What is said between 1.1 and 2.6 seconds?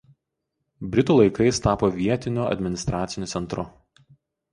laikais tapo vietiniu